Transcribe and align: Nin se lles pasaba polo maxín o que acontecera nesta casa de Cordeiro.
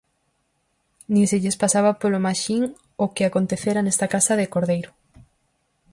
Nin 1.13 1.25
se 1.31 1.37
lles 1.43 1.59
pasaba 1.63 1.97
polo 2.01 2.23
maxín 2.27 2.63
o 3.03 3.05
que 3.15 3.23
acontecera 3.25 3.79
nesta 3.83 4.05
casa 4.13 4.33
de 4.39 4.49
Cordeiro. 4.53 4.91